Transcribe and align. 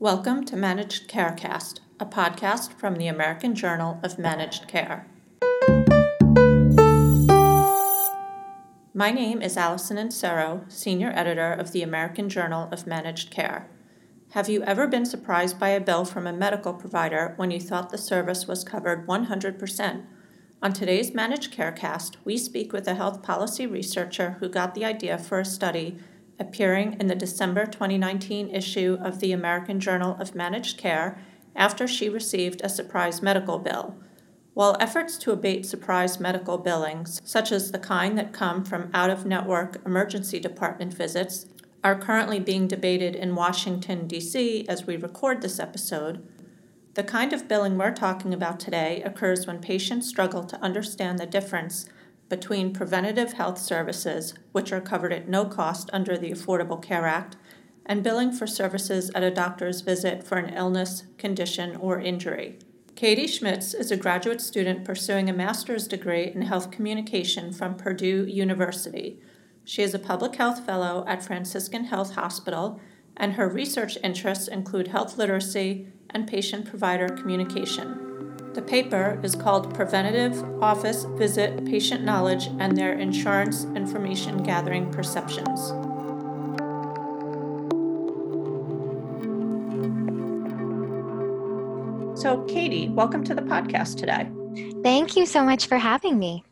Welcome 0.00 0.46
to 0.46 0.56
Managed 0.56 1.10
Carecast, 1.10 1.80
a 2.00 2.06
podcast 2.06 2.72
from 2.72 2.94
the 2.94 3.06
American 3.06 3.54
Journal 3.54 4.00
of 4.02 4.18
Managed 4.18 4.66
Care. 4.66 5.06
My 8.94 9.10
name 9.10 9.42
is 9.42 9.58
Allison 9.58 9.98
Inserro, 9.98 10.62
Senior 10.72 11.12
Editor 11.14 11.52
of 11.52 11.72
the 11.72 11.82
American 11.82 12.30
Journal 12.30 12.70
of 12.72 12.86
Managed 12.86 13.30
Care. 13.30 13.68
Have 14.30 14.48
you 14.48 14.62
ever 14.62 14.86
been 14.86 15.04
surprised 15.04 15.60
by 15.60 15.68
a 15.68 15.80
bill 15.82 16.06
from 16.06 16.26
a 16.26 16.32
medical 16.32 16.72
provider 16.72 17.34
when 17.36 17.50
you 17.50 17.60
thought 17.60 17.90
the 17.90 17.98
service 17.98 18.48
was 18.48 18.64
covered 18.64 19.06
100%? 19.06 20.06
On 20.62 20.72
today's 20.72 21.12
Managed 21.12 21.54
Carecast, 21.54 22.16
we 22.24 22.38
speak 22.38 22.72
with 22.72 22.88
a 22.88 22.94
health 22.94 23.22
policy 23.22 23.66
researcher 23.66 24.38
who 24.40 24.48
got 24.48 24.74
the 24.74 24.86
idea 24.86 25.18
for 25.18 25.40
a 25.40 25.44
study 25.44 25.98
appearing 26.40 26.96
in 26.98 27.06
the 27.06 27.14
December 27.14 27.66
2019 27.66 28.48
issue 28.48 28.98
of 29.00 29.20
the 29.20 29.30
American 29.30 29.78
Journal 29.78 30.16
of 30.18 30.34
Managed 30.34 30.78
Care 30.78 31.20
after 31.54 31.86
she 31.86 32.08
received 32.08 32.60
a 32.62 32.68
surprise 32.68 33.22
medical 33.22 33.58
bill. 33.58 33.94
While 34.54 34.76
efforts 34.80 35.16
to 35.18 35.32
abate 35.32 35.66
surprise 35.66 36.18
medical 36.18 36.58
billings, 36.58 37.20
such 37.24 37.52
as 37.52 37.70
the 37.70 37.78
kind 37.78 38.18
that 38.18 38.32
come 38.32 38.64
from 38.64 38.90
out 38.92 39.10
of 39.10 39.24
network 39.24 39.80
emergency 39.86 40.40
department 40.40 40.92
visits, 40.92 41.46
are 41.84 41.98
currently 41.98 42.40
being 42.40 42.66
debated 42.66 43.14
in 43.14 43.34
Washington, 43.34 44.06
D.C. 44.06 44.66
as 44.68 44.86
we 44.86 44.96
record 44.96 45.40
this 45.40 45.58
episode, 45.58 46.26
the 46.94 47.04
kind 47.04 47.32
of 47.32 47.46
billing 47.46 47.78
we're 47.78 47.94
talking 47.94 48.34
about 48.34 48.58
today 48.58 49.02
occurs 49.04 49.46
when 49.46 49.60
patients 49.60 50.08
struggle 50.08 50.44
to 50.44 50.60
understand 50.60 51.18
the 51.18 51.26
difference 51.26 51.86
between 52.30 52.72
preventative 52.72 53.34
health 53.34 53.58
services, 53.58 54.32
which 54.52 54.72
are 54.72 54.80
covered 54.80 55.12
at 55.12 55.28
no 55.28 55.44
cost 55.44 55.90
under 55.92 56.16
the 56.16 56.30
Affordable 56.30 56.80
Care 56.80 57.06
Act, 57.06 57.36
and 57.84 58.02
billing 58.02 58.32
for 58.32 58.46
services 58.46 59.10
at 59.14 59.22
a 59.22 59.30
doctor's 59.30 59.82
visit 59.82 60.24
for 60.24 60.38
an 60.38 60.54
illness, 60.54 61.02
condition, 61.18 61.76
or 61.76 62.00
injury. 62.00 62.58
Katie 62.94 63.26
Schmitz 63.26 63.74
is 63.74 63.90
a 63.90 63.96
graduate 63.96 64.40
student 64.40 64.84
pursuing 64.84 65.28
a 65.28 65.32
master's 65.32 65.88
degree 65.88 66.30
in 66.34 66.42
health 66.42 66.70
communication 66.70 67.52
from 67.52 67.74
Purdue 67.74 68.26
University. 68.26 69.20
She 69.64 69.82
is 69.82 69.94
a 69.94 69.98
public 69.98 70.36
health 70.36 70.64
fellow 70.64 71.04
at 71.08 71.24
Franciscan 71.24 71.84
Health 71.84 72.14
Hospital, 72.14 72.80
and 73.16 73.32
her 73.32 73.48
research 73.48 73.98
interests 74.04 74.48
include 74.48 74.88
health 74.88 75.18
literacy 75.18 75.88
and 76.10 76.28
patient 76.28 76.66
provider 76.66 77.08
communication. 77.08 78.09
The 78.52 78.62
paper 78.62 79.20
is 79.22 79.36
called 79.36 79.72
Preventative 79.72 80.42
Office 80.60 81.04
Visit 81.04 81.64
Patient 81.66 82.02
Knowledge 82.02 82.48
and 82.58 82.76
Their 82.76 82.94
Insurance 82.94 83.62
Information 83.76 84.42
Gathering 84.42 84.90
Perceptions. 84.90 85.68
So, 92.20 92.44
Katie, 92.48 92.88
welcome 92.88 93.22
to 93.22 93.36
the 93.36 93.42
podcast 93.42 93.96
today. 93.96 94.28
Thank 94.82 95.14
you 95.14 95.26
so 95.26 95.44
much 95.44 95.68
for 95.68 95.78
having 95.78 96.18
me. 96.18 96.42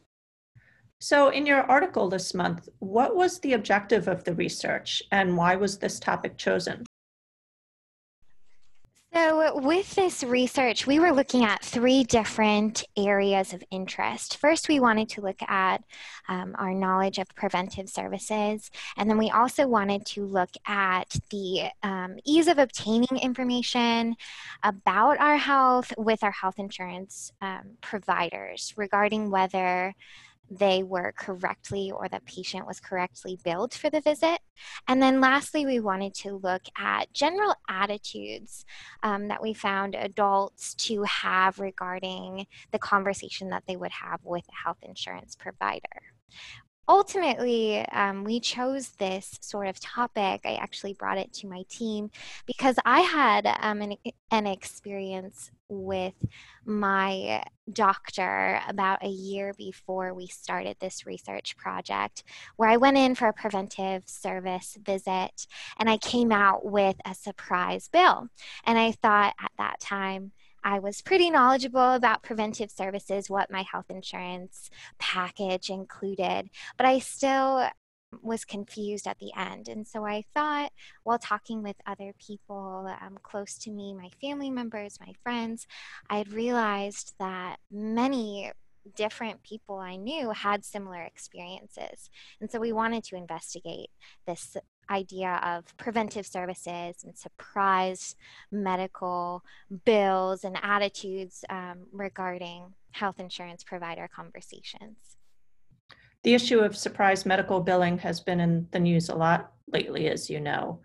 So, 1.00 1.30
in 1.30 1.46
your 1.46 1.62
article 1.62 2.08
this 2.08 2.32
month, 2.32 2.68
what 2.78 3.16
was 3.16 3.40
the 3.40 3.54
objective 3.54 4.06
of 4.06 4.22
the 4.22 4.34
research 4.34 5.02
and 5.10 5.36
why 5.36 5.56
was 5.56 5.78
this 5.78 5.98
topic 5.98 6.38
chosen? 6.38 6.84
So, 9.18 9.58
with 9.58 9.96
this 9.96 10.22
research, 10.22 10.86
we 10.86 11.00
were 11.00 11.10
looking 11.10 11.42
at 11.44 11.64
three 11.64 12.04
different 12.04 12.84
areas 12.96 13.52
of 13.52 13.64
interest. 13.68 14.36
First, 14.36 14.68
we 14.68 14.78
wanted 14.78 15.08
to 15.08 15.22
look 15.22 15.42
at 15.42 15.82
um, 16.28 16.54
our 16.56 16.72
knowledge 16.72 17.18
of 17.18 17.26
preventive 17.34 17.88
services, 17.88 18.70
and 18.96 19.10
then 19.10 19.18
we 19.18 19.28
also 19.30 19.66
wanted 19.66 20.06
to 20.06 20.24
look 20.24 20.50
at 20.68 21.16
the 21.30 21.64
um, 21.82 22.18
ease 22.24 22.46
of 22.46 22.58
obtaining 22.58 23.18
information 23.20 24.14
about 24.62 25.18
our 25.18 25.36
health 25.36 25.92
with 25.98 26.22
our 26.22 26.30
health 26.30 26.60
insurance 26.60 27.32
um, 27.40 27.76
providers 27.80 28.72
regarding 28.76 29.32
whether 29.32 29.96
they 30.50 30.82
were 30.82 31.12
correctly 31.16 31.90
or 31.90 32.08
the 32.08 32.20
patient 32.26 32.66
was 32.66 32.80
correctly 32.80 33.38
billed 33.44 33.74
for 33.74 33.90
the 33.90 34.00
visit. 34.00 34.40
And 34.86 35.02
then 35.02 35.20
lastly, 35.20 35.66
we 35.66 35.80
wanted 35.80 36.14
to 36.16 36.36
look 36.36 36.62
at 36.76 37.12
general 37.12 37.54
attitudes 37.68 38.64
um, 39.02 39.28
that 39.28 39.42
we 39.42 39.54
found 39.54 39.94
adults 39.94 40.74
to 40.74 41.02
have 41.02 41.58
regarding 41.58 42.46
the 42.72 42.78
conversation 42.78 43.50
that 43.50 43.64
they 43.66 43.76
would 43.76 43.92
have 43.92 44.20
with 44.24 44.44
a 44.48 44.64
health 44.64 44.78
insurance 44.82 45.36
provider 45.36 46.02
ultimately, 46.88 47.86
um, 47.88 48.24
we 48.24 48.40
chose 48.40 48.90
this 48.98 49.38
sort 49.40 49.68
of 49.68 49.78
topic. 49.78 50.40
I 50.44 50.54
actually 50.54 50.94
brought 50.94 51.18
it 51.18 51.32
to 51.34 51.46
my 51.46 51.64
team 51.68 52.10
because 52.46 52.76
I 52.84 53.00
had 53.00 53.46
um, 53.60 53.82
an, 53.82 53.96
an 54.30 54.46
experience 54.46 55.50
with 55.68 56.14
my 56.64 57.44
doctor 57.70 58.60
about 58.66 59.04
a 59.04 59.08
year 59.08 59.52
before 59.58 60.14
we 60.14 60.26
started 60.26 60.76
this 60.80 61.04
research 61.06 61.56
project, 61.58 62.24
where 62.56 62.70
I 62.70 62.78
went 62.78 62.96
in 62.96 63.14
for 63.14 63.28
a 63.28 63.32
preventive 63.34 64.04
service 64.06 64.78
visit 64.82 65.46
and 65.78 65.90
I 65.90 65.98
came 65.98 66.32
out 66.32 66.64
with 66.64 66.96
a 67.04 67.14
surprise 67.14 67.88
bill. 67.88 68.28
And 68.64 68.78
I 68.78 68.92
thought 68.92 69.34
at 69.38 69.52
that 69.58 69.80
time, 69.80 70.32
I 70.64 70.78
was 70.78 71.02
pretty 71.02 71.30
knowledgeable 71.30 71.94
about 71.94 72.22
preventive 72.22 72.70
services, 72.70 73.30
what 73.30 73.50
my 73.50 73.62
health 73.62 73.86
insurance 73.88 74.70
package 74.98 75.70
included, 75.70 76.50
but 76.76 76.86
I 76.86 76.98
still 76.98 77.68
was 78.22 78.44
confused 78.44 79.06
at 79.06 79.18
the 79.18 79.32
end. 79.36 79.68
And 79.68 79.86
so 79.86 80.04
I 80.04 80.24
thought, 80.34 80.72
while 81.04 81.18
talking 81.18 81.62
with 81.62 81.76
other 81.86 82.14
people 82.18 82.90
um, 83.02 83.18
close 83.22 83.58
to 83.58 83.70
me, 83.70 83.94
my 83.94 84.10
family 84.20 84.50
members, 84.50 84.98
my 85.00 85.12
friends, 85.22 85.66
I 86.08 86.18
had 86.18 86.32
realized 86.32 87.14
that 87.18 87.56
many 87.70 88.52
different 88.94 89.42
people 89.42 89.76
I 89.78 89.96
knew 89.96 90.30
had 90.30 90.64
similar 90.64 91.02
experiences. 91.02 92.08
And 92.40 92.50
so 92.50 92.58
we 92.58 92.72
wanted 92.72 93.04
to 93.04 93.16
investigate 93.16 93.90
this 94.26 94.56
idea 94.90 95.40
of 95.42 95.76
preventive 95.76 96.26
services 96.26 97.04
and 97.04 97.16
surprise 97.16 98.16
medical 98.50 99.44
bills 99.84 100.44
and 100.44 100.58
attitudes 100.62 101.44
um, 101.50 101.86
regarding 101.92 102.74
health 102.92 103.20
insurance 103.20 103.62
provider 103.64 104.08
conversations. 104.14 105.16
The 106.24 106.34
issue 106.34 106.58
of 106.60 106.76
surprise 106.76 107.24
medical 107.24 107.60
billing 107.60 107.98
has 107.98 108.20
been 108.20 108.40
in 108.40 108.66
the 108.70 108.80
news 108.80 109.08
a 109.08 109.14
lot 109.14 109.52
lately, 109.72 110.08
as 110.08 110.28
you 110.28 110.40
know. 110.40 110.80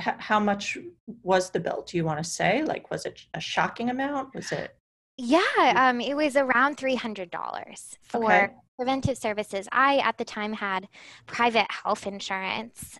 H- 0.00 0.14
how 0.18 0.40
much 0.40 0.78
was 1.22 1.50
the 1.50 1.60
bill? 1.60 1.84
Do 1.86 1.96
you 1.96 2.04
want 2.04 2.22
to 2.22 2.28
say? 2.28 2.62
Like, 2.62 2.90
was 2.90 3.04
it 3.04 3.26
a 3.34 3.40
shocking 3.40 3.90
amount? 3.90 4.34
Was 4.34 4.52
it? 4.52 4.76
Yeah, 5.16 5.40
um, 5.76 6.00
it 6.00 6.14
was 6.14 6.36
around 6.36 6.76
$300 6.76 7.96
for 8.02 8.24
okay. 8.24 8.48
preventive 8.76 9.16
services. 9.16 9.68
I, 9.70 9.98
at 9.98 10.18
the 10.18 10.24
time, 10.24 10.54
had 10.54 10.88
private 11.26 11.70
health 11.70 12.06
insurance 12.06 12.98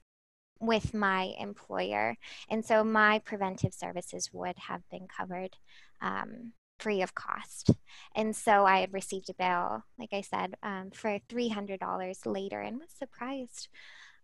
with 0.67 0.95
my 0.95 1.35
employer. 1.39 2.17
And 2.49 2.65
so 2.65 2.85
my 2.85 3.21
preventive 3.21 3.75
services 3.75 4.31
would 4.33 4.57
have 4.59 4.83
been 4.91 5.07
covered 5.09 5.57
um, 6.01 6.53
free 6.79 7.03
of 7.03 7.15
cost. 7.15 7.71
And 8.15 8.35
so 8.35 8.65
I 8.65 8.81
had 8.81 8.93
received 8.93 9.31
a 9.31 9.35
bill, 9.35 9.85
like 9.99 10.13
I 10.13 10.21
said, 10.21 10.55
um, 10.63 10.91
for 10.93 11.19
$300 11.29 12.27
later 12.27 12.61
and 12.61 12.79
was 12.79 12.91
surprised 12.99 13.69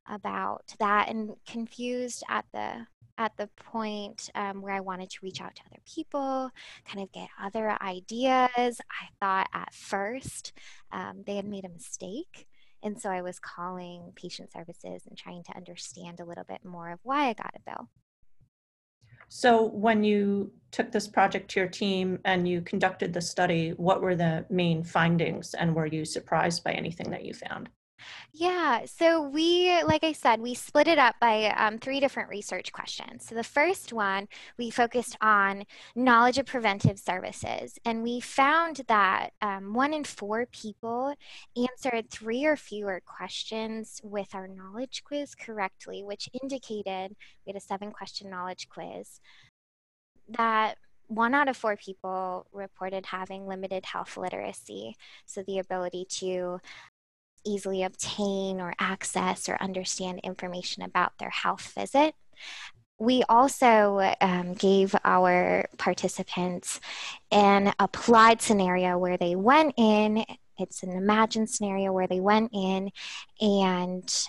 about 0.09 0.75
that 0.79 1.09
and 1.09 1.33
confused 1.47 2.25
at 2.29 2.45
the 2.53 2.87
at 3.19 3.37
the 3.37 3.49
point 3.57 4.31
um, 4.35 4.63
where 4.63 4.73
I 4.73 4.81
wanted 4.81 5.11
to 5.11 5.19
reach 5.23 5.43
out 5.43 5.55
to 5.55 5.63
other 5.67 5.83
people, 5.87 6.51
kind 6.87 7.05
of 7.05 7.13
get 7.13 7.29
other 7.39 7.77
ideas. 7.83 8.41
I 8.49 9.09
thought 9.21 9.47
at 9.53 9.75
first 9.75 10.55
um, 10.91 11.23
they 11.27 11.37
had 11.37 11.45
made 11.45 11.67
a 11.67 11.69
mistake 11.69 12.47
and 12.83 13.01
so 13.01 13.11
I 13.11 13.23
was 13.23 13.39
calling 13.39 14.13
patient 14.17 14.53
services 14.53 15.03
and 15.07 15.17
trying 15.17 15.43
to 15.45 15.57
understand 15.57 16.21
a 16.21 16.25
little 16.25 16.45
bit 16.45 16.65
more 16.65 16.91
of 16.91 17.01
why 17.03 17.29
I 17.29 17.33
got 17.35 17.55
a 17.57 17.71
bill. 17.71 17.89
So, 19.33 19.67
when 19.67 20.03
you 20.03 20.53
took 20.73 20.91
this 20.91 21.07
project 21.07 21.51
to 21.53 21.61
your 21.61 21.69
team 21.69 22.19
and 22.25 22.49
you 22.49 22.63
conducted 22.63 23.13
the 23.13 23.21
study, 23.21 23.71
what 23.77 24.03
were 24.03 24.17
the 24.17 24.45
main 24.51 24.83
findings 24.83 25.55
and 25.55 25.75
were 25.75 25.87
you 25.87 26.05
surprised 26.05 26.65
by 26.65 26.73
anything 26.73 27.11
that 27.11 27.25
you 27.25 27.33
found? 27.33 27.69
Yeah, 28.33 28.85
so 28.87 29.23
we, 29.23 29.83
like 29.83 30.05
I 30.05 30.13
said, 30.13 30.41
we 30.41 30.55
split 30.55 30.89
it 30.89 30.99
up 30.99 31.17
by 31.21 31.47
um, 31.57 31.79
three 31.79 32.01
different 32.01 32.29
research 32.29 32.73
questions. 32.73 33.27
So 33.27 33.35
the 33.35 33.45
first 33.45 33.93
one, 33.93 34.29
we 34.59 34.71
focused 34.71 35.17
on 35.21 35.65
knowledge 35.95 36.39
of 36.39 36.47
preventive 36.47 36.99
services, 36.99 37.79
and 37.85 38.03
we 38.03 38.21
found 38.21 38.83
that 38.89 39.31
um, 39.43 39.75
one 39.75 39.93
in 39.93 40.05
four 40.05 40.47
people 40.47 41.15
answered 41.57 42.11
three 42.11 42.45
or 42.45 42.57
fewer 42.57 43.03
questions 43.05 44.01
with 44.05 44.35
our 44.35 44.49
knowledge 44.49 45.03
quiz 45.05 45.35
correctly, 45.35 46.03
which 46.03 46.29
indicated 46.43 47.17
we 47.45 47.51
had 47.51 47.57
a 47.57 47.61
seven 47.61 47.91
question 47.91 48.31
knowledge 48.31 48.69
quiz 48.69 49.21
that 50.29 50.77
one 51.11 51.35
out 51.35 51.49
of 51.49 51.57
four 51.57 51.77
people 51.77 52.47
reported 52.53 53.07
having 53.07 53.47
limited 53.47 53.85
health 53.85 54.17
literacy, 54.17 54.95
so 55.27 55.43
the 55.43 55.59
ability 55.59 56.07
to 56.09 56.61
easily 57.45 57.83
obtain 57.83 58.61
or 58.61 58.75
access 58.79 59.49
or 59.49 59.57
understand 59.61 60.21
information 60.23 60.83
about 60.83 61.13
their 61.19 61.31
health 61.31 61.73
visit. 61.75 62.15
we 62.99 63.23
also 63.31 64.15
um, 64.21 64.53
gave 64.55 64.95
our 65.05 65.65
participants 65.79 66.81
an 67.33 67.73
applied 67.79 68.43
scenario 68.43 68.99
where 68.99 69.17
they 69.17 69.35
went 69.35 69.73
in. 69.79 70.25
It's 70.59 70.83
an 70.83 70.91
imagined 70.91 71.49
scenario 71.49 71.93
where 71.93 72.07
they 72.07 72.21
went 72.21 72.51
in 72.53 72.91
and 73.41 74.29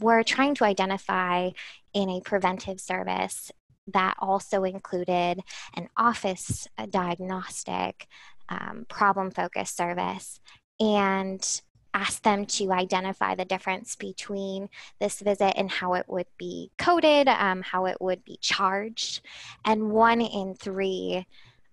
were 0.00 0.22
trying 0.22 0.54
to 0.54 0.64
identify 0.64 1.50
in 1.92 2.08
a 2.08 2.22
preventive 2.22 2.80
service 2.80 3.50
that 3.88 4.14
also 4.18 4.64
included 4.64 5.40
an 5.74 5.88
office 5.96 6.66
diagnostic 6.88 8.06
um, 8.48 8.86
problem 8.88 9.30
focused 9.30 9.76
service 9.76 10.40
and 10.80 11.60
ask 11.94 12.22
them 12.22 12.46
to 12.46 12.72
identify 12.72 13.34
the 13.34 13.44
difference 13.44 13.96
between 13.96 14.68
this 14.98 15.20
visit 15.20 15.54
and 15.56 15.70
how 15.70 15.94
it 15.94 16.06
would 16.08 16.26
be 16.38 16.70
coded, 16.78 17.28
um, 17.28 17.62
how 17.62 17.86
it 17.86 18.00
would 18.00 18.24
be 18.24 18.38
charged. 18.40 19.20
And 19.64 19.90
one 19.90 20.20
in 20.20 20.54
three 20.54 21.26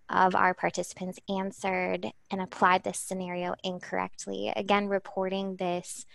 of 0.10 0.36
our 0.36 0.54
participants 0.54 1.20
answered 1.30 2.12
and 2.32 2.42
applied 2.42 2.84
this 2.84 3.00
scenario 3.00 3.56
incorrectly. 3.64 4.52
Again, 4.56 4.88
reporting 4.88 5.56
this 5.56 6.06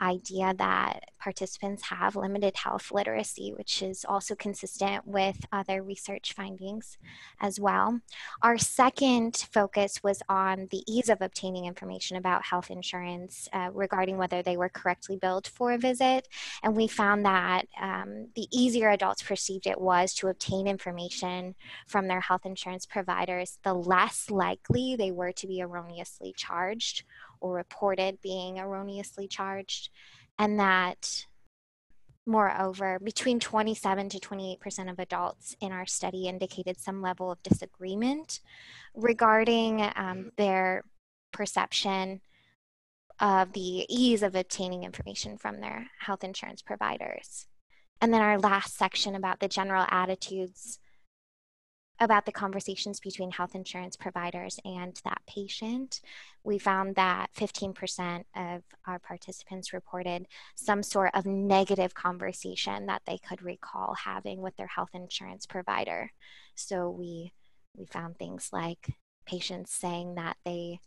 idea 0.00 0.54
that 0.58 1.10
participants 1.18 1.84
have 1.84 2.16
limited 2.16 2.56
health 2.56 2.90
literacy, 2.92 3.52
which 3.56 3.82
is 3.82 4.04
also 4.08 4.34
consistent 4.34 5.06
with 5.06 5.44
other 5.52 5.82
research 5.82 6.32
findings 6.32 6.98
as 7.40 7.58
well. 7.58 8.00
Our 8.42 8.58
second 8.58 9.36
focus 9.52 10.02
was 10.02 10.22
on 10.28 10.68
the 10.70 10.82
ease 10.86 11.08
of 11.08 11.20
obtaining 11.20 11.66
information 11.66 12.16
about 12.16 12.44
health 12.44 12.70
insurance 12.70 13.48
uh, 13.52 13.70
regarding 13.72 14.16
whether 14.16 14.42
they 14.42 14.56
were 14.56 14.68
correctly 14.68 15.16
billed 15.16 15.46
for 15.46 15.72
a 15.72 15.78
visit. 15.78 16.28
And 16.62 16.76
we 16.76 16.86
found 16.88 17.24
that 17.24 17.66
um, 17.80 18.28
the 18.34 18.46
easier 18.52 18.90
adults 18.90 19.22
perceived 19.22 19.66
it 19.66 19.80
was 19.80 20.14
to 20.14 20.28
obtain 20.28 20.66
information 20.66 21.54
from 21.86 22.08
their 22.08 22.20
health 22.20 22.46
insurance 22.46 22.86
providers, 22.86 23.58
the 23.64 23.74
less 23.74 24.30
likely 24.30 24.96
they 24.96 25.10
were 25.10 25.32
to 25.32 25.46
be 25.46 25.60
erroneously 25.60 26.32
charged 26.36 27.04
or 27.40 27.54
reported 27.54 28.20
being 28.22 28.58
erroneously 28.58 29.28
charged, 29.28 29.90
and 30.38 30.58
that 30.60 31.26
moreover, 32.28 32.98
between 33.02 33.40
27 33.40 34.10
to 34.10 34.20
28% 34.20 34.90
of 34.90 34.98
adults 34.98 35.56
in 35.60 35.72
our 35.72 35.86
study 35.86 36.28
indicated 36.28 36.78
some 36.78 37.00
level 37.00 37.30
of 37.32 37.42
disagreement 37.42 38.40
regarding 38.94 39.90
um, 39.96 40.30
their 40.36 40.84
perception 41.32 42.20
of 43.18 43.52
the 43.54 43.86
ease 43.88 44.22
of 44.22 44.34
obtaining 44.34 44.84
information 44.84 45.38
from 45.38 45.60
their 45.60 45.88
health 46.00 46.22
insurance 46.22 46.62
providers. 46.62 47.46
And 48.00 48.12
then 48.12 48.20
our 48.20 48.38
last 48.38 48.76
section 48.76 49.16
about 49.16 49.40
the 49.40 49.48
general 49.48 49.86
attitudes 49.88 50.78
about 52.00 52.26
the 52.26 52.32
conversations 52.32 53.00
between 53.00 53.30
health 53.30 53.54
insurance 53.54 53.96
providers 53.96 54.58
and 54.64 55.00
that 55.04 55.20
patient, 55.26 56.00
we 56.44 56.58
found 56.58 56.94
that 56.94 57.28
15% 57.36 58.24
of 58.36 58.62
our 58.86 58.98
participants 58.98 59.72
reported 59.72 60.26
some 60.54 60.82
sort 60.82 61.10
of 61.14 61.26
negative 61.26 61.94
conversation 61.94 62.86
that 62.86 63.02
they 63.06 63.18
could 63.18 63.42
recall 63.42 63.94
having 63.94 64.40
with 64.40 64.56
their 64.56 64.68
health 64.68 64.90
insurance 64.94 65.46
provider. 65.46 66.12
So 66.54 66.90
we 66.90 67.32
we 67.76 67.86
found 67.86 68.18
things 68.18 68.50
like 68.52 68.96
patients 69.26 69.72
saying 69.72 70.16
that 70.16 70.36
they 70.44 70.80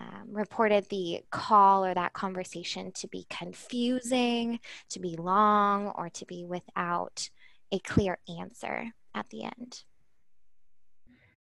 um, 0.00 0.28
reported 0.30 0.88
the 0.90 1.20
call 1.30 1.84
or 1.84 1.94
that 1.94 2.12
conversation 2.12 2.90
to 2.96 3.08
be 3.08 3.26
confusing, 3.30 4.58
to 4.90 4.98
be 4.98 5.16
long, 5.16 5.88
or 5.96 6.10
to 6.10 6.26
be 6.26 6.44
without 6.44 7.30
a 7.70 7.78
clear 7.78 8.18
answer 8.28 8.92
at 9.14 9.28
the 9.30 9.44
end. 9.44 9.84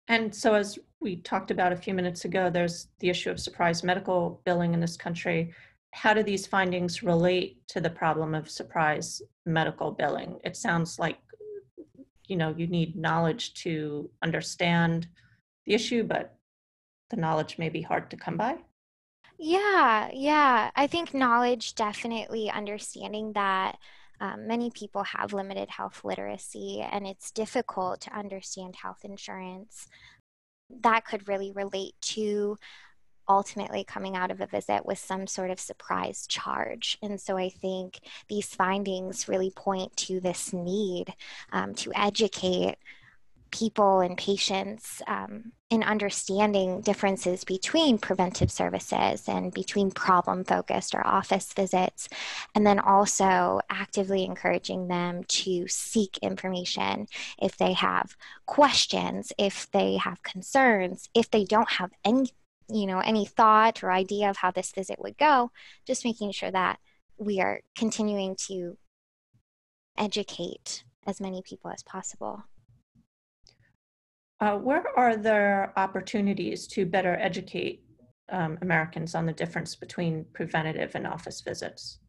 And 0.07 0.33
so, 0.33 0.53
as 0.53 0.77
we 0.99 1.17
talked 1.17 1.51
about 1.51 1.73
a 1.73 1.77
few 1.77 1.93
minutes 1.93 2.25
ago, 2.25 2.49
there's 2.49 2.87
the 2.99 3.09
issue 3.09 3.31
of 3.31 3.39
surprise 3.39 3.83
medical 3.83 4.41
billing 4.45 4.73
in 4.73 4.79
this 4.79 4.97
country. 4.97 5.53
How 5.91 6.13
do 6.13 6.23
these 6.23 6.45
findings 6.45 7.03
relate 7.03 7.65
to 7.69 7.81
the 7.81 7.89
problem 7.89 8.35
of 8.35 8.49
surprise 8.49 9.21
medical 9.45 9.91
billing? 9.91 10.39
It 10.43 10.55
sounds 10.55 10.99
like 10.99 11.17
you 12.27 12.35
know 12.35 12.53
you 12.57 12.67
need 12.67 12.95
knowledge 12.95 13.53
to 13.63 14.09
understand 14.21 15.07
the 15.65 15.73
issue, 15.73 16.03
but 16.03 16.35
the 17.09 17.17
knowledge 17.17 17.57
may 17.57 17.69
be 17.69 17.81
hard 17.81 18.09
to 18.11 18.17
come 18.17 18.37
by. 18.37 18.57
Yeah, 19.37 20.09
yeah. 20.13 20.71
I 20.75 20.87
think 20.87 21.13
knowledge 21.13 21.75
definitely 21.75 22.49
understanding 22.49 23.33
that 23.33 23.77
um, 24.19 24.47
many 24.47 24.69
people 24.71 25.03
have 25.03 25.33
limited 25.33 25.69
health 25.69 26.01
literacy 26.03 26.81
and 26.81 27.05
it's 27.05 27.31
difficult 27.31 28.01
to 28.01 28.17
understand 28.17 28.75
health 28.75 28.99
insurance. 29.03 29.87
That 30.81 31.05
could 31.05 31.27
really 31.27 31.51
relate 31.51 31.95
to 32.01 32.57
ultimately 33.27 33.83
coming 33.83 34.15
out 34.15 34.31
of 34.31 34.41
a 34.41 34.47
visit 34.47 34.85
with 34.85 34.99
some 34.99 35.27
sort 35.27 35.49
of 35.49 35.59
surprise 35.59 36.27
charge. 36.27 36.97
And 37.01 37.19
so 37.19 37.37
I 37.37 37.49
think 37.49 37.99
these 38.27 38.53
findings 38.53 39.27
really 39.27 39.51
point 39.51 39.95
to 39.97 40.19
this 40.19 40.53
need 40.53 41.13
um, 41.51 41.73
to 41.75 41.91
educate 41.95 42.75
people 43.55 44.01
and 44.01 44.17
patients 44.17 45.01
um, 45.07 45.53
in 45.69 45.81
understanding 45.81 46.81
differences 46.81 47.45
between 47.45 47.97
preventive 47.97 48.51
services 48.51 49.29
and 49.29 49.53
between 49.53 49.91
problem 49.91 50.43
focused 50.43 50.93
or 50.93 51.07
office 51.07 51.53
visits, 51.53 52.09
and 52.53 52.67
then 52.67 52.79
also 52.79 53.61
actively 53.69 54.25
encouraging 54.25 54.87
them 54.89 55.23
to 55.23 55.67
seek 55.67 56.17
information 56.17 57.07
if 57.41 57.55
they 57.57 57.71
have 57.73 58.17
questions, 58.45 59.31
if 59.37 59.71
they 59.71 59.95
have 59.97 60.21
concerns, 60.21 61.09
if 61.15 61.31
they 61.31 61.45
don't 61.45 61.71
have 61.71 61.91
any 62.03 62.29
you 62.67 62.87
know 62.87 62.99
any 62.99 63.25
thought 63.25 63.83
or 63.83 63.91
idea 63.91 64.27
of 64.27 64.37
how 64.37 64.49
this 64.49 64.71
visit 64.71 64.97
would 64.99 65.15
go 65.19 65.51
just 65.85 66.03
making 66.03 66.31
sure 66.31 66.49
that 66.49 66.79
we 67.19 67.39
are 67.39 67.61
continuing 67.77 68.35
to 68.35 68.75
educate 69.99 70.83
as 71.05 71.21
many 71.21 71.43
people 71.43 71.69
as 71.69 71.83
possible 71.83 72.43
uh, 74.41 74.57
where 74.57 74.83
are 74.97 75.15
there 75.15 75.73
opportunities 75.77 76.67
to 76.67 76.85
better 76.85 77.15
educate 77.15 77.83
um, 78.29 78.57
Americans 78.61 79.15
on 79.15 79.25
the 79.25 79.33
difference 79.33 79.75
between 79.75 80.25
preventative 80.33 80.95
and 80.95 81.07
office 81.07 81.41
visits? 81.41 81.99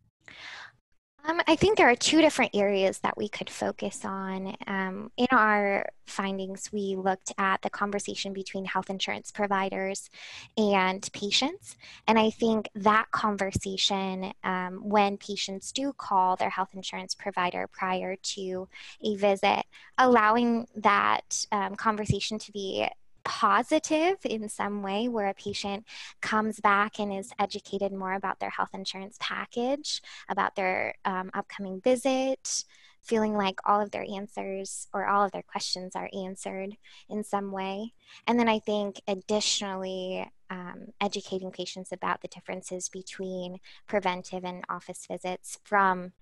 Um, 1.29 1.41
I 1.49 1.57
think 1.57 1.77
there 1.77 1.91
are 1.91 1.97
two 1.97 2.21
different 2.21 2.55
areas 2.55 2.99
that 3.01 3.19
we 3.19 3.29
could 3.29 3.51
focus 3.51 4.05
on. 4.05 4.55
Um, 4.69 5.11
in 5.17 5.27
our 5.33 5.89
findings, 6.07 6.71
we 6.73 6.95
looked 6.95 7.33
at 7.37 7.63
the 7.63 7.71
conversation 7.71 8.33
between 8.33 8.65
health 8.65 8.91
insurance 8.91 9.33
providers 9.33 10.09
and 10.57 11.09
patients. 11.13 11.77
And 12.07 12.17
I 12.17 12.31
think 12.31 12.69
that 12.77 13.11
conversation, 13.11 14.33
um, 14.45 14.89
when 14.89 15.17
patients 15.17 15.73
do 15.73 15.93
call 15.93 16.37
their 16.37 16.51
health 16.51 16.71
insurance 16.75 17.17
provider 17.17 17.67
prior 17.67 18.15
to 18.15 18.69
a 19.03 19.17
visit, 19.17 19.65
allowing 19.99 20.69
that 20.77 21.45
um, 21.51 21.75
conversation 21.75 22.39
to 22.39 22.53
be 22.53 22.87
positive 23.27 24.19
in 24.25 24.49
some 24.49 24.83
way 24.83 25.09
where 25.09 25.27
a 25.27 25.35
patient 25.35 25.85
comes 26.23 26.61
back 26.61 27.01
and 27.01 27.13
is 27.13 27.33
educated 27.41 27.93
more 27.93 28.15
about 28.15 28.39
their 28.39 28.51
health 28.51 28.71
insurance 28.73 29.17
package, 29.21 30.01
about 30.29 30.55
their 30.55 30.95
um, 31.05 31.31
upcoming 31.35 31.81
visit, 31.81 32.65
feeling 33.03 33.35
like 33.35 33.59
all 33.65 33.81
of 33.81 33.91
their 33.91 34.07
answers 34.15 34.87
or 34.95 35.07
all 35.07 35.25
of 35.25 35.33
their 35.33 35.43
questions 35.43 35.97
are 35.97 36.09
answered 36.17 36.77
in 37.09 37.25
some 37.25 37.51
way. 37.51 37.93
And 38.29 38.39
then 38.39 38.49
I 38.49 38.61
think 38.61 39.01
additionally, 39.09 40.31
um, 40.49 40.87
educating 41.01 41.51
patients 41.51 41.91
about 41.91 42.21
the 42.23 42.29
differences 42.29 42.89
between 42.89 43.59
preventive 43.89 44.45
and 44.45 44.65
office 44.69 45.05
visits 45.11 45.59
from 45.65 46.13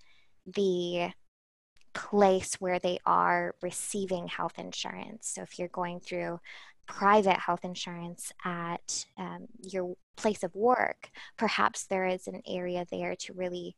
the 0.47 1.11
place 1.93 2.55
where 2.55 2.79
they 2.79 2.99
are 3.05 3.55
receiving 3.61 4.27
health 4.27 4.57
insurance. 4.57 5.27
So 5.27 5.43
if 5.43 5.57
you're 5.57 5.67
going 5.69 5.99
through 5.99 6.39
private 6.87 7.37
health 7.37 7.63
insurance 7.63 8.31
at 8.43 9.05
um, 9.17 9.47
your 9.61 9.95
place 10.15 10.43
of 10.43 10.55
work, 10.55 11.09
perhaps 11.37 11.85
there 11.85 12.05
is 12.05 12.27
an 12.27 12.41
area 12.47 12.85
there 12.91 13.15
to 13.15 13.33
really 13.33 13.75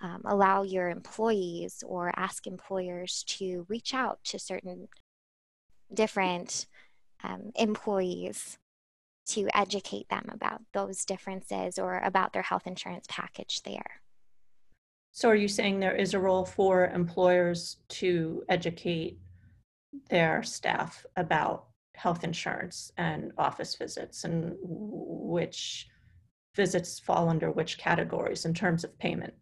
um, 0.00 0.22
allow 0.24 0.62
your 0.62 0.88
employees 0.88 1.82
or 1.86 2.12
ask 2.16 2.46
employers 2.46 3.24
to 3.26 3.66
reach 3.68 3.94
out 3.94 4.18
to 4.24 4.38
certain 4.38 4.88
different 5.92 6.66
um, 7.24 7.50
employees 7.56 8.58
to 9.26 9.48
educate 9.54 10.08
them 10.08 10.26
about 10.32 10.62
those 10.72 11.04
differences 11.04 11.78
or 11.78 11.98
about 11.98 12.32
their 12.32 12.42
health 12.42 12.66
insurance 12.66 13.06
package 13.08 13.62
there. 13.62 14.00
So, 15.12 15.28
are 15.28 15.34
you 15.34 15.48
saying 15.48 15.80
there 15.80 15.96
is 15.96 16.14
a 16.14 16.20
role 16.20 16.44
for 16.44 16.86
employers 16.86 17.78
to 17.88 18.44
educate 18.48 19.18
their 20.10 20.42
staff 20.42 21.04
about 21.16 21.67
health 21.98 22.22
insurance 22.22 22.92
and 22.96 23.32
office 23.36 23.74
visits 23.74 24.22
and 24.22 24.54
which 24.60 25.88
visits 26.54 26.98
fall 26.98 27.28
under 27.28 27.50
which 27.50 27.76
categories 27.76 28.44
in 28.44 28.54
terms 28.54 28.84
of 28.84 28.96
payment? 28.98 29.34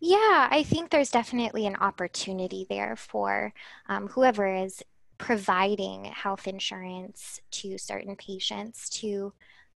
Yeah, 0.00 0.48
I 0.50 0.64
think 0.66 0.90
there's 0.90 1.10
definitely 1.10 1.66
an 1.66 1.76
opportunity 1.76 2.66
there 2.68 2.96
for 2.96 3.52
um, 3.88 4.08
whoever 4.08 4.46
is 4.46 4.82
providing 5.18 6.04
health 6.06 6.46
insurance 6.46 7.40
to 7.50 7.76
certain 7.76 8.16
patients 8.16 8.88
to 8.90 9.32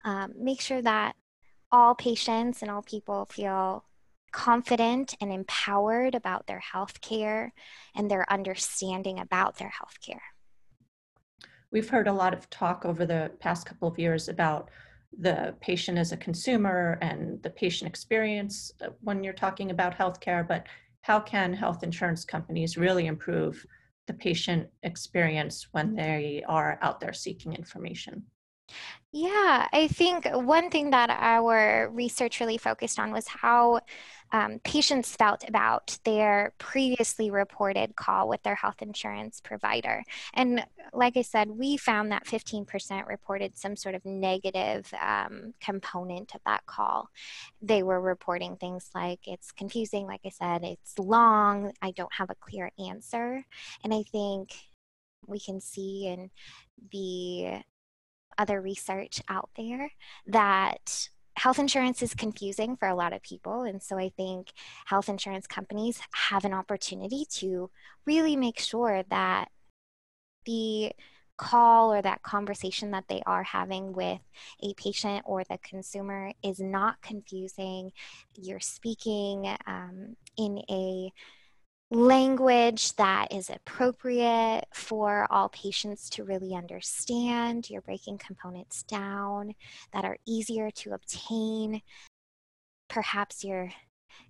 um, 0.06 0.34
make 0.38 0.62
sure 0.62 0.82
that 0.82 1.16
all 1.72 1.96
patients 1.96 2.62
and 2.62 2.72
all 2.72 2.82
people 2.82 3.26
feel 3.26 3.84
confident 4.32 5.16
and 5.20 5.32
empowered 5.34 6.16
about 6.16 6.48
their 6.48 6.60
health 6.60 7.02
care 7.02 7.54
and 7.96 8.10
their 8.10 8.32
understanding 8.32 9.20
about 9.20 9.58
their 9.58 9.70
health 9.70 9.98
care. 10.02 10.22
We've 11.72 11.90
heard 11.90 12.08
a 12.08 12.14
lot 12.14 12.34
of 12.34 12.50
talk 12.50 12.86
over 12.86 13.06
the 13.06 13.32
past 13.40 13.66
couple 13.66 13.88
of 13.88 14.00
years 14.00 14.28
about 14.28 14.70
the 15.18 15.56
patient 15.62 15.98
as 15.98 16.12
a 16.12 16.18
consumer 16.18 16.98
and 17.02 17.42
the 17.44 17.50
patient 17.50 17.90
experience 17.90 18.72
uh, 18.82 18.90
when 19.02 19.24
you're 19.24 19.34
talking 19.34 19.72
about 19.72 19.98
healthcare, 19.98 20.48
but 20.48 20.68
how 21.02 21.20
can 21.20 21.54
health 21.54 21.84
insurance 21.84 22.26
companies 22.26 22.78
really 22.78 23.08
improve 23.08 23.66
the 24.08 24.14
patient 24.14 24.68
experience 24.84 25.68
when 25.72 25.96
they 25.96 26.44
are 26.48 26.80
out 26.82 27.00
there 27.00 27.14
seeking 27.14 27.54
information? 27.54 28.24
Yeah, 29.12 29.68
I 29.74 29.88
think 29.88 30.28
one 30.32 30.70
thing 30.70 30.92
that 30.92 31.10
our 31.10 31.90
research 31.90 32.40
really 32.40 32.58
focused 32.58 33.00
on 33.00 33.12
was 33.12 33.28
how 33.28 33.82
um, 34.32 34.60
patients 34.64 35.16
felt 35.16 35.48
about 35.48 35.98
their 36.04 36.54
previously 36.58 37.32
reported 37.32 37.96
call 37.96 38.28
with 38.28 38.44
their 38.44 38.56
health 38.56 38.82
insurance 38.82 39.42
provider. 39.42 40.04
And 40.34 40.66
like 40.94 41.18
I 41.18 41.22
said, 41.22 41.50
we 41.50 41.78
found 41.78 42.12
that 42.12 42.26
15% 42.26 43.08
reported 43.08 43.58
some 43.58 43.76
sort 43.76 43.96
of 43.96 44.06
negative 44.06 44.92
um, 45.02 45.54
component 45.60 46.36
of 46.36 46.42
that 46.46 46.66
call. 46.66 47.10
They 47.62 47.84
were 47.84 48.02
reporting 48.02 48.56
things 48.56 48.90
like 48.94 49.28
it's 49.28 49.52
confusing, 49.52 50.06
like 50.06 50.22
I 50.26 50.30
said, 50.30 50.64
it's 50.64 50.98
long, 51.00 51.74
I 51.82 51.92
don't 51.92 52.14
have 52.14 52.30
a 52.30 52.36
clear 52.36 52.72
answer. 52.78 53.44
And 53.84 53.94
I 53.94 54.04
think 54.04 54.54
we 55.28 55.40
can 55.40 55.62
see 55.62 56.08
in 56.08 56.30
the 56.92 57.62
other 58.38 58.62
research 58.62 59.22
out 59.28 59.50
there 59.58 59.92
that 60.28 61.10
health 61.38 61.60
insurance 61.60 62.02
is 62.02 62.14
confusing 62.14 62.76
for 62.76 62.88
a 62.88 62.96
lot 62.96 63.14
of 63.14 63.22
people. 63.22 63.64
And 63.64 63.82
so 63.82 63.98
I 63.98 64.12
think 64.16 64.52
health 64.86 65.10
insurance 65.10 65.48
companies 65.48 66.02
have 66.14 66.46
an 66.46 66.54
opportunity 66.54 67.26
to 67.36 67.70
really 68.06 68.36
make 68.36 68.60
sure 68.60 69.04
that 69.10 69.50
the 70.46 70.92
call 71.38 71.94
or 71.94 72.02
that 72.02 72.22
conversation 72.22 72.92
that 72.92 73.06
they 73.08 73.24
are 73.26 73.44
having 73.44 73.94
with 73.94 74.20
a 74.62 74.74
patient 74.74 75.24
or 75.26 75.44
the 75.46 75.58
consumer 75.60 76.34
is 76.44 76.60
not 76.60 77.02
confusing. 77.02 77.92
You're 78.36 78.60
speaking 78.60 79.56
um, 79.66 80.18
in 80.38 80.62
a 80.70 81.12
language 81.92 82.96
that 82.98 83.34
is 83.34 83.50
appropriate 83.50 84.66
for 84.74 85.28
all 85.32 85.50
patients 85.50 86.10
to 86.12 86.24
really 86.24 86.54
understand. 86.54 87.70
You're 87.70 87.82
breaking 87.82 88.20
components 88.20 88.84
down 88.84 89.56
that 89.94 90.06
are 90.06 90.18
easier 90.26 90.70
to 90.72 90.94
obtain. 90.94 91.82
Perhaps 92.90 93.44
you're 93.44 93.72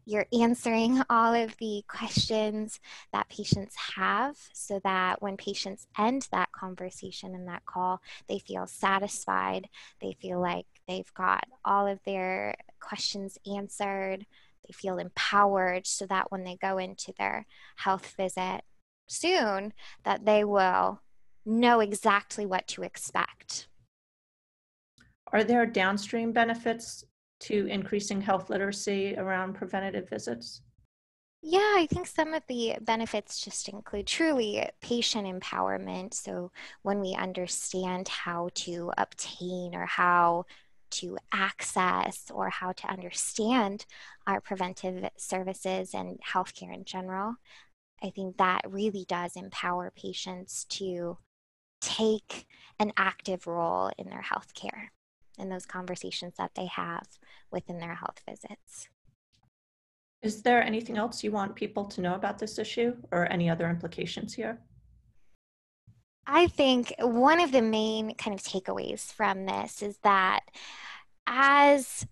you're 0.06 0.28
answering 0.40 1.02
all 1.10 1.34
of 1.34 1.56
the 1.58 1.84
questions 1.88 2.80
that 3.12 3.30
patients 3.30 3.76
have 3.96 4.38
so 4.54 4.80
that 4.84 5.22
when 5.22 5.38
patients 5.38 5.88
end 5.98 6.28
that 6.32 6.52
conversation 6.52 7.36
and 7.36 7.48
that 7.48 7.66
call, 7.66 8.02
they 8.28 8.40
feel 8.40 8.68
satisfied. 8.68 9.68
They 10.02 10.16
feel 10.22 10.40
like 10.40 10.66
they've 10.88 11.14
got 11.14 11.44
all 11.66 11.88
of 11.88 12.00
their 12.06 12.56
questions 12.80 13.38
answered 13.46 14.26
they 14.68 14.74
feel 14.74 14.98
empowered 14.98 15.86
so 15.88 16.06
that 16.06 16.32
when 16.32 16.44
they 16.44 16.58
go 16.62 16.78
into 16.78 17.14
their 17.18 17.46
health 17.78 18.14
visit 18.18 18.62
soon 19.08 19.74
that 20.04 20.26
they 20.26 20.44
will 20.44 21.02
know 21.46 21.80
exactly 21.80 22.46
what 22.46 22.68
to 22.68 22.84
expect 22.84 23.68
are 25.32 25.44
there 25.44 25.66
downstream 25.66 26.32
benefits 26.32 27.04
to 27.40 27.66
increasing 27.68 28.22
health 28.22 28.50
literacy 28.50 29.16
around 29.18 29.54
preventative 29.54 30.10
visits 30.10 30.62
yeah, 31.42 31.76
I 31.78 31.88
think 31.90 32.06
some 32.06 32.34
of 32.34 32.44
the 32.48 32.76
benefits 32.82 33.40
just 33.40 33.70
include 33.70 34.08
truly 34.08 34.68
patient 34.82 35.26
empowerment. 35.26 36.14
So, 36.14 36.52
when 36.82 37.00
we 37.00 37.16
understand 37.16 38.10
how 38.10 38.50
to 38.56 38.92
obtain 38.98 39.74
or 39.74 39.86
how 39.86 40.46
to 40.92 41.18
access 41.32 42.32
or 42.34 42.50
how 42.50 42.72
to 42.72 42.88
understand 42.88 43.86
our 44.28 44.42
preventive 44.42 45.10
services 45.18 45.94
and 45.94 46.20
healthcare 46.22 46.74
in 46.74 46.86
general. 46.86 47.36
I 48.02 48.10
think 48.10 48.38
that 48.38 48.62
really 48.68 49.06
does 49.08 49.36
empower 49.36 49.92
patients 49.92 50.66
to 50.66 51.18
take 51.82 52.48
an 52.80 52.92
active 52.98 53.48
role 53.48 53.92
in 53.98 54.10
their 54.10 54.24
healthcare 54.24 54.88
in 55.38 55.50
those 55.50 55.66
conversations 55.66 56.34
that 56.38 56.52
they 56.56 56.66
have 56.66 57.08
within 57.52 57.80
their 57.80 57.96
health 57.96 58.22
visits. 58.28 58.90
Is 60.22 60.42
there 60.42 60.62
anything 60.62 60.98
else 60.98 61.24
you 61.24 61.32
want 61.32 61.56
people 61.56 61.86
to 61.86 62.02
know 62.02 62.16
about 62.16 62.38
this 62.38 62.60
issue 62.60 62.96
or 63.12 63.32
any 63.32 63.50
other 63.50 63.70
implications 63.70 64.34
here? 64.34 64.60
I 66.26 66.48
think 66.48 66.94
one 67.00 67.40
of 67.40 67.52
the 67.52 67.62
main 67.62 68.16
kind 68.16 68.38
of 68.38 68.46
takeaways 68.46 69.12
from 69.12 69.46
this 69.46 69.82
is 69.82 69.98
that 70.04 70.42
as 71.26 72.06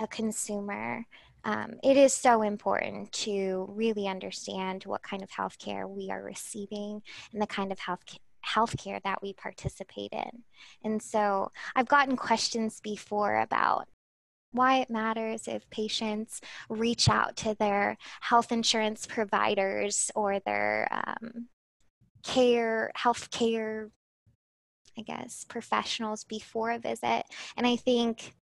a 0.00 0.06
consumer, 0.06 1.04
um, 1.44 1.74
it 1.84 1.96
is 1.96 2.12
so 2.12 2.42
important 2.42 3.12
to 3.12 3.66
really 3.68 4.08
understand 4.08 4.84
what 4.84 5.02
kind 5.02 5.22
of 5.22 5.30
healthcare 5.30 5.88
we 5.88 6.10
are 6.10 6.22
receiving 6.22 7.02
and 7.32 7.40
the 7.40 7.46
kind 7.46 7.70
of 7.70 7.78
health 7.78 8.00
healthcare 8.44 9.02
that 9.02 9.20
we 9.22 9.32
participate 9.32 10.12
in. 10.12 10.44
And 10.84 11.02
so 11.02 11.50
I've 11.74 11.88
gotten 11.88 12.16
questions 12.16 12.80
before 12.80 13.40
about 13.40 13.88
why 14.52 14.78
it 14.78 14.90
matters 14.90 15.48
if 15.48 15.68
patients 15.70 16.40
reach 16.68 17.08
out 17.08 17.36
to 17.36 17.54
their 17.58 17.96
health 18.20 18.52
insurance 18.52 19.06
providers 19.06 20.10
or 20.14 20.38
their 20.40 20.88
um, 20.90 21.48
care, 22.26 22.90
health 22.94 23.30
care, 23.30 23.90
I 24.98 25.02
guess, 25.02 25.44
professionals 25.48 26.24
before 26.24 26.72
a 26.72 26.78
visit. 26.78 27.24
And 27.56 27.66
I 27.66 27.76
think 27.76 28.32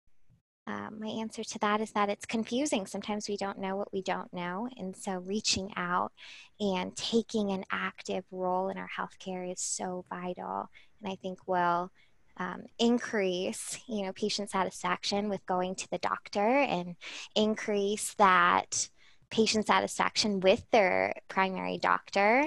um, 0.67 0.99
my 0.99 1.09
answer 1.09 1.45
to 1.45 1.59
that 1.59 1.81
is 1.81 1.93
that 1.93 2.09
it's 2.09 2.25
confusing. 2.25 2.87
Sometimes 2.87 3.29
we 3.29 3.37
don't 3.37 3.59
know 3.59 3.77
what 3.77 3.93
we 3.93 4.01
don't 4.01 4.33
know. 4.33 4.69
And 4.79 4.97
so 4.97 5.19
reaching 5.19 5.71
out 5.77 6.13
and 6.59 6.97
taking 6.97 7.51
an 7.51 7.65
active 7.71 8.25
role 8.31 8.71
in 8.71 8.79
our 8.79 8.89
healthcare 8.89 9.51
is 9.53 9.61
so 9.61 10.05
vital. 10.09 10.71
And 11.03 11.13
I 11.13 11.17
think 11.17 11.47
will 11.47 11.91
um, 12.39 12.65
increase, 12.79 13.79
you 13.87 14.03
know, 14.03 14.13
patient 14.13 14.51
satisfaction 14.51 15.29
with 15.29 15.45
going 15.45 15.75
to 15.77 15.91
the 15.91 15.99
doctor 15.99 16.41
and 16.41 16.97
increase 17.35 18.15
that 18.15 18.89
patient 19.31 19.67
satisfaction 19.67 20.41
with 20.41 20.65
their 20.71 21.15
primary 21.29 21.77
doctor 21.77 22.47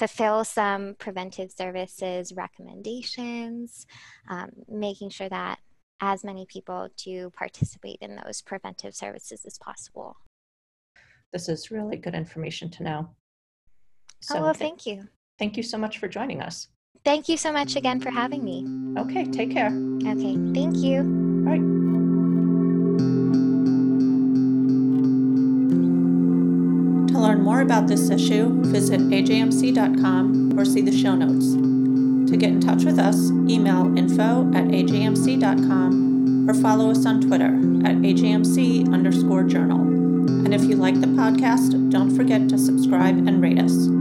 fulfill 0.00 0.44
some 0.44 0.94
preventive 0.98 1.52
services 1.52 2.32
recommendations, 2.34 3.86
um, 4.30 4.48
making 4.66 5.10
sure 5.10 5.28
that 5.28 5.58
as 6.00 6.24
many 6.24 6.46
people 6.46 6.88
do 6.96 7.30
participate 7.36 7.98
in 8.00 8.18
those 8.24 8.40
preventive 8.40 8.94
services 8.94 9.44
as 9.44 9.58
possible. 9.58 10.16
This 11.34 11.50
is 11.50 11.70
really 11.70 11.98
good 11.98 12.14
information 12.14 12.70
to 12.70 12.82
know. 12.82 13.10
So 14.20 14.38
oh, 14.38 14.42
well, 14.42 14.54
th- 14.54 14.58
thank 14.58 14.86
you. 14.86 15.06
Thank 15.38 15.58
you 15.58 15.62
so 15.62 15.76
much 15.76 15.98
for 15.98 16.08
joining 16.08 16.40
us. 16.40 16.68
Thank 17.04 17.28
you 17.28 17.36
so 17.36 17.52
much 17.52 17.76
again 17.76 18.00
for 18.00 18.10
having 18.10 18.42
me. 18.42 18.64
Okay, 18.98 19.24
take 19.26 19.50
care. 19.50 19.72
Okay, 20.06 20.36
thank 20.54 20.78
you. 20.78 21.29
About 27.70 27.86
this 27.86 28.10
issue, 28.10 28.48
visit 28.64 29.00
ajmc.com 29.00 30.58
or 30.58 30.64
see 30.64 30.80
the 30.80 30.90
show 30.90 31.14
notes. 31.14 31.54
To 32.28 32.36
get 32.36 32.50
in 32.50 32.60
touch 32.60 32.82
with 32.82 32.98
us, 32.98 33.30
email 33.48 33.96
info 33.96 34.50
at 34.52 34.64
ajmc.com 34.64 36.50
or 36.50 36.54
follow 36.54 36.90
us 36.90 37.06
on 37.06 37.20
Twitter 37.20 37.44
at 37.86 37.94
ajmc 37.98 38.92
underscore 38.92 39.44
journal. 39.44 39.82
And 39.82 40.52
if 40.52 40.64
you 40.64 40.74
like 40.74 41.00
the 41.00 41.06
podcast, 41.06 41.92
don't 41.92 42.10
forget 42.16 42.48
to 42.48 42.58
subscribe 42.58 43.16
and 43.28 43.40
rate 43.40 43.60
us. 43.60 43.99